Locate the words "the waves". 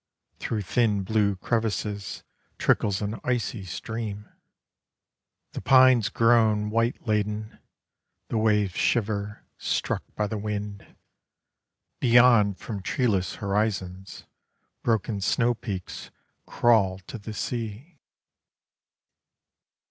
8.29-8.73